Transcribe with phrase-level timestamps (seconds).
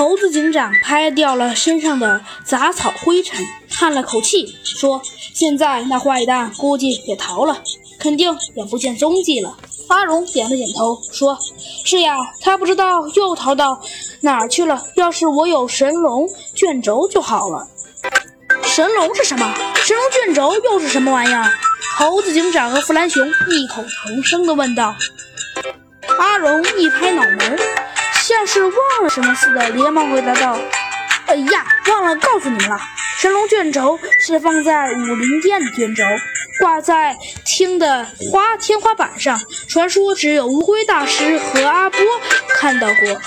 [0.00, 5.02] 猴子警长拍掉了身上的杂草灰尘，叹了口气说
[5.34, 7.62] ：“现在那坏蛋估计也逃了，
[7.98, 9.58] 肯定也不见踪迹了。”
[9.88, 11.38] 阿荣点了点头，说
[11.84, 13.78] ：“是呀，他不知道又逃到
[14.22, 14.86] 哪儿去了。
[14.94, 17.68] 要是我有神龙卷轴就好了。”
[18.64, 19.54] 神龙是什么？
[19.84, 21.44] 神龙卷轴又是什么玩意儿？
[21.98, 24.96] 猴子警长和弗兰熊异口同声地问道。
[26.18, 27.58] 阿荣一拍脑门，
[28.52, 30.58] 是忘了什么似的，连忙回答道
[31.26, 32.76] ：“哎呀，忘了告诉你们了，
[33.20, 36.02] 神龙卷轴是放在武林殿的卷轴。”
[36.58, 37.16] 挂在
[37.46, 42.00] 厅的花天花板上，传说只有乌龟大师和阿波
[42.56, 43.20] 看到过。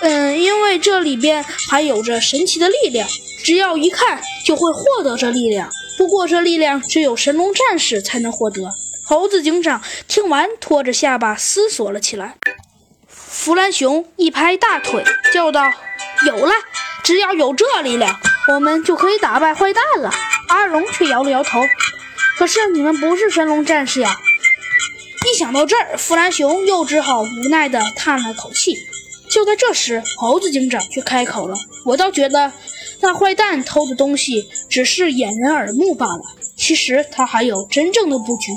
[0.00, 3.06] 嗯，因为这里边还有着神奇的力量，
[3.44, 5.68] 只要一看就会获得这力量。
[5.98, 8.70] 不过这力量只有神龙战士才能获得。
[9.04, 12.36] 猴子警长听完，拖着下巴思索了起来。
[13.30, 15.62] 弗兰熊一拍大腿，叫道
[16.26, 16.52] ：“有了！
[17.04, 20.10] 只要有这力量，我们就可以打败坏蛋了。”
[20.48, 21.60] 阿龙却摇了摇头。
[22.38, 24.16] 可是你们不是神龙战士呀！
[25.26, 28.74] 一想到这儿，弗兰熊又只好无奈地叹了口气。
[29.28, 32.50] 就在这时，猴子警长却开口了：“我倒觉得
[33.00, 36.20] 那坏蛋偷的东西只是掩人耳目罢了。
[36.56, 38.52] 其实他还有真正的布局，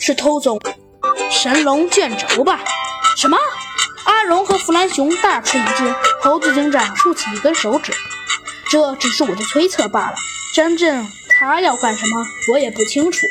[0.00, 0.58] 是偷走
[1.30, 2.64] 神龙卷轴吧？”
[3.18, 3.36] 什么？
[4.06, 5.94] 阿荣和弗兰熊大吃一惊。
[6.22, 7.92] 猴子警长竖起一根手指
[8.70, 10.16] ：“这只是我的推测罢了，
[10.54, 11.06] 真正……”
[11.38, 13.26] 他要干什么，我也不清楚，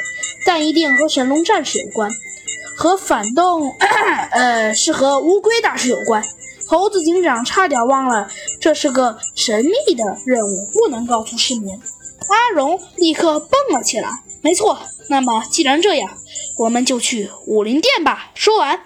[0.45, 2.11] 但一定和神龙战士有关，
[2.77, 3.75] 和反动，
[4.31, 6.23] 呃，是和乌龟大师有关。
[6.67, 8.29] 猴子警长差点忘了，
[8.61, 11.73] 这是个神秘的任务，不能告诉市民。
[12.29, 14.09] 阿荣立刻蹦了起来。
[14.41, 14.77] 没错，
[15.09, 16.09] 那么既然这样，
[16.57, 18.29] 我们就去武林殿吧。
[18.35, 18.79] 说完，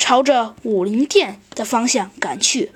[0.00, 2.72] 朝着武林殿的方向赶去。